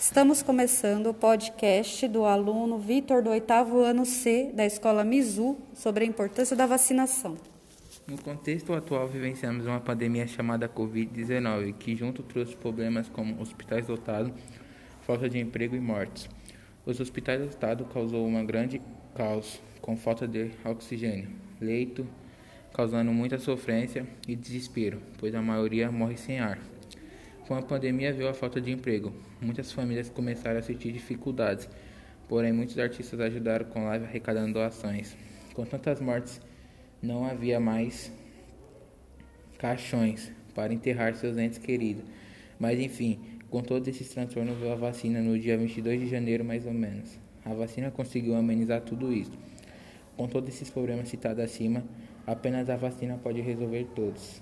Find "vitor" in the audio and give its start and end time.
2.78-3.22